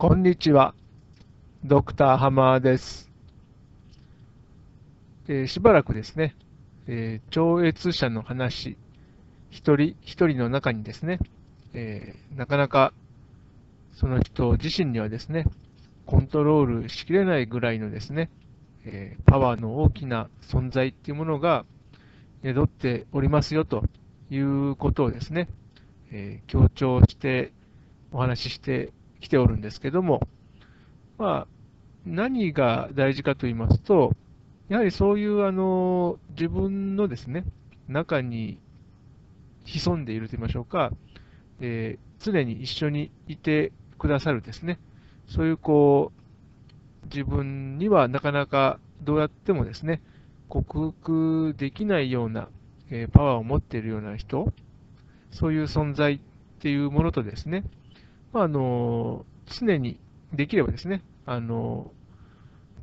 [0.00, 0.74] こんにちは。
[1.62, 3.10] ドクターハマーです。
[5.28, 6.34] えー、しばらくですね、
[6.86, 8.78] えー、超越者の話、
[9.50, 11.18] 一人一人の中にですね、
[11.74, 12.94] えー、なかなか
[13.92, 15.44] その人自身にはですね、
[16.06, 18.30] コントロールしきれないぐらいのですね、
[18.86, 21.66] えパワーの大きな存在っていうものが
[22.42, 23.84] 宿っておりますよと
[24.30, 25.50] いうことをですね、
[26.10, 27.52] え強調して
[28.12, 30.20] お話ししてきておるんですけども、
[31.18, 31.46] まあ、
[32.06, 34.12] 何が大事かと言いますと、
[34.68, 37.44] やはりそういうあの自分のですね、
[37.88, 38.58] 中に
[39.64, 40.92] 潜んでいると言いましょうか、
[41.60, 44.78] えー、常に一緒にいてくださるですね、
[45.28, 50.02] そういうこう、自分にはなかなかどうやってもですね、
[50.48, 52.48] 克服できないような、
[52.90, 54.52] えー、パワーを持っているような人、
[55.30, 56.18] そういう存在っ
[56.60, 57.64] ていうものとですね、
[58.32, 59.98] まあ、あの常に
[60.32, 61.92] できればですね、あの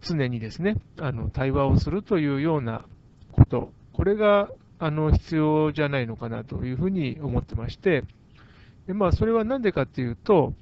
[0.02, 2.86] 常にですね、あの対話をするというような
[3.32, 4.50] こと、これが
[4.80, 8.04] あの必要じゃないのかなというふうに思ってまして、
[8.86, 10.54] でまあ、それは何でかっていうと、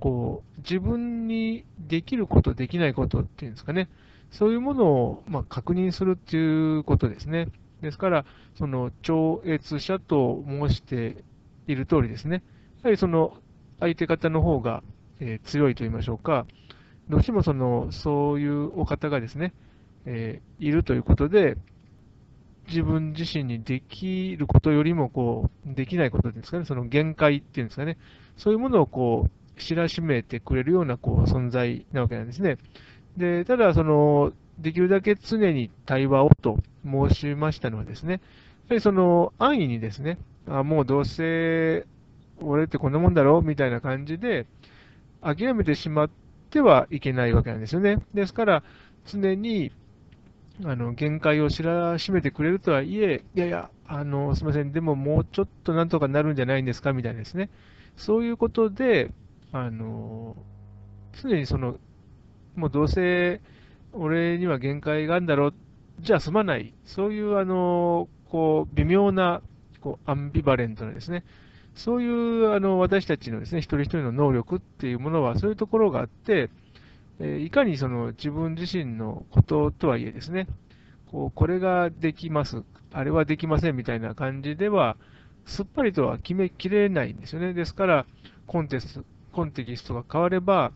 [0.00, 3.88] こう自分にできること、できないことっていうんですかね、
[4.30, 7.48] そういうものを、まあ、確認するっていうことですね。
[7.80, 8.24] ですから、
[8.56, 11.24] その超越者と申して
[11.66, 12.42] いる通りですね、
[12.82, 13.36] やはりその
[13.80, 14.82] 相手方の方が、
[15.20, 16.46] えー、強いと言いましょうか、
[17.08, 19.52] どうしてもそのそういうお方がですね、
[20.06, 21.56] えー、いるということで、
[22.68, 27.98] 自分自身にできることよりもこうできないことですかね、その限界っていうんですかね、
[28.36, 32.56] そういうものをこう知らしめてくれるようなこう存在なわけなんですね。
[33.16, 38.18] でただその、できるだけ常に対話をと申しましたのはですね、や
[38.70, 41.86] はりその安易にですね、あもうどうせ
[42.40, 43.40] 俺ってこんなもんだろ？
[43.42, 44.46] みたいな感じで、
[45.22, 46.10] 諦めてしまっ
[46.50, 47.98] てはいけないわけなんですよね。
[48.12, 48.62] ですから、
[49.06, 49.72] 常に、
[50.64, 56.92] あの、限界を知らしめてくれるとはいえ、いやいや、あの、すみません、でももうちょっとなんとかなるんじゃないんですか？
[56.92, 57.50] みたいなですね。
[57.96, 59.10] そういうことで、
[59.52, 60.36] あの、
[61.12, 61.76] 常にその、
[62.56, 63.40] もうどうせ
[63.92, 65.54] 俺には限界があるんだろう、
[66.00, 66.72] じゃあ済まない。
[66.84, 69.42] そういう、あの、こう、微妙な、
[69.80, 71.24] こう、アンビバレントなですね、
[71.74, 76.50] そういうあの私たちのですね、一人一人の能力っていうものは、そういうところがあって、
[77.20, 80.46] えいかにその自分自身のこととはいえですね、
[81.10, 82.62] こうこれができます、
[82.92, 84.96] あれはできませんみたいな感じでは、
[85.46, 87.52] すっぱりとは決めきれないんですよね。
[87.52, 88.06] ですから、
[88.46, 90.72] コンテスト、コンテキストが変われば、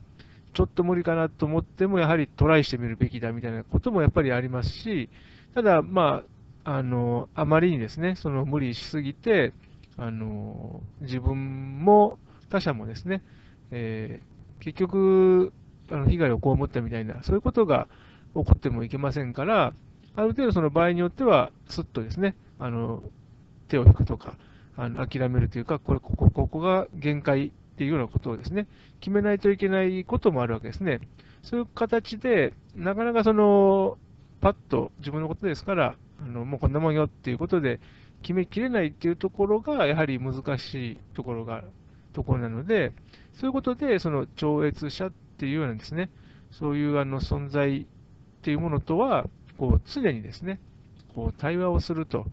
[0.52, 5.08] ちょっと無理かなと思っても、やはりトライしてみるべきだみたいなこともやっぱりありますし、
[5.54, 6.24] ただ、ま
[6.64, 9.52] あ、あの、あまりにですね、その無理しすぎて、
[9.98, 13.22] あの自分も他者もですね、
[13.70, 15.52] えー、結局
[15.90, 17.88] あの、被害を被ったみたいな、そういうことが
[18.34, 19.72] 起こってもいけませんから、
[20.16, 23.02] ある程度その場合によっては、すっとですね、あの
[23.68, 24.34] 手を引くとか、
[24.76, 28.66] あの諦めるというか、これここ、ここが限界っていうようなことをですね、
[29.00, 31.00] 決めないといけないこともあるわけですね。
[31.42, 33.96] そういう形で、なかなかその、
[34.40, 37.80] パッと自分のことですから、あのもうこんなもんよっていうことで、
[38.22, 41.64] 決めきれないっていうところが、やはり難しいところが、
[42.12, 42.92] ところなので、
[43.34, 46.10] そういうことで、その超越者っていうようなですね、
[46.50, 47.84] そういうあの存在っ
[48.42, 50.60] ていうものとは、こう常にですね、
[51.14, 52.26] こう対話をすると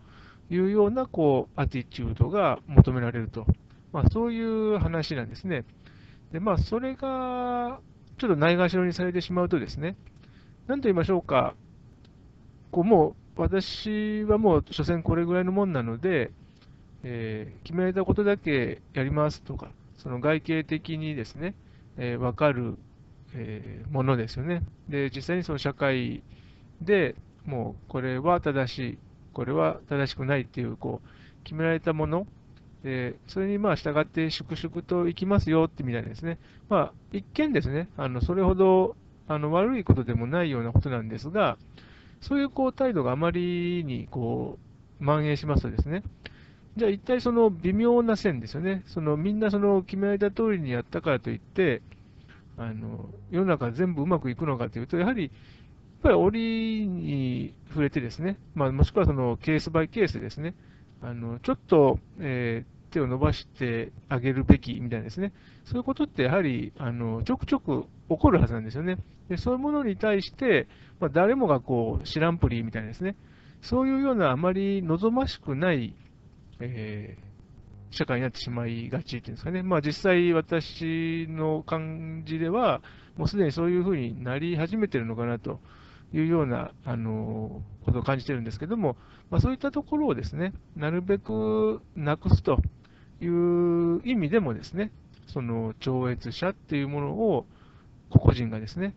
[0.50, 3.46] いうようなこうアティチュードが求められると、
[3.92, 5.66] まあ、そういう話なんですね。
[6.32, 7.80] で、まあ、それが
[8.18, 9.96] ちょっとないがしろにされてしまうとですね、
[10.68, 11.56] なんと言いましょうか、
[12.72, 16.32] こうもう私はもう、所詮これぐらいのもんなので、
[17.04, 21.56] えー、決められたことだけやりますとか、その外形的にですね、
[21.98, 22.78] えー、分かる、
[23.34, 24.64] えー、ものですよね。
[24.90, 26.24] で、実際にその社会
[26.82, 27.16] で
[27.46, 28.98] もう、これは正しい、
[29.34, 32.28] これは正しくないっていう、こう、決められたもの、
[32.86, 36.38] でそれにまあ従って粛々といきますよってみたいですね、
[36.70, 38.96] まあ、一見ですね、あのそれほど
[39.28, 41.58] あの悪いことでもないようなことなんですが、
[42.26, 44.58] そういうこう態度があまりにこ
[45.00, 46.02] う蔓延しますとですね、
[46.76, 51.84] じゃあ一体その微妙な線ですよね、そのみんなその決められた通りにやったからといって、
[52.58, 55.32] あの世の中全部うまくいくのかというと、やはりやっ
[56.02, 60.56] ぱり折に触れてですね、まあ、もしくはそのケースバイケースですね、
[61.04, 65.34] あのちょっと、えー、手を伸ばしてあげるべきみたいなですね、
[65.66, 68.98] そういうことってやはりあのちょくちょく起こるはずなんですよね。
[69.30, 70.68] でそういうものに対して、
[71.00, 73.18] まあ、誰もがこう知らんぷりみたいなですね、
[73.62, 75.94] そういうようなあまり望ましくない、
[76.60, 79.62] えー、社会になってしまいがちっていうんですかね。
[79.62, 82.82] まあ実際私の感じでは、
[83.18, 85.60] もうすでにそういうふうになり始めてるのかなと
[86.14, 88.96] いうような、あの、ことを感じてるんですけども、
[89.30, 92.60] まあそういったところをですね、なるべくなくすと
[93.22, 94.92] いう意味でもですね、
[95.28, 97.46] その超越者っていうものを
[98.10, 98.94] 個々人がですね、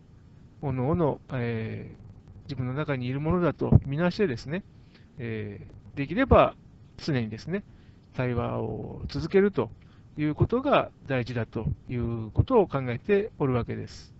[0.61, 1.95] おのおの、え、
[2.43, 4.63] 自分の中にいるものだとみなしてですね、
[5.17, 6.55] えー、できれば
[6.97, 7.63] 常にですね、
[8.15, 9.69] 対話を続けると
[10.17, 14.18] いうことが大事だということを考えておるわけです。